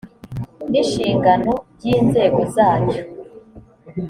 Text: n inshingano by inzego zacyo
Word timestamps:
n 0.71 0.73
inshingano 0.81 1.51
by 1.75 1.85
inzego 1.95 2.41
zacyo 2.55 3.01